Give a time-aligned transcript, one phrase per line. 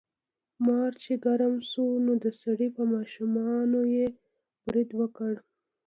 [0.65, 4.07] مار چې ګرم شو نو د سړي په ماشومانو یې
[4.65, 5.33] برید وکړ.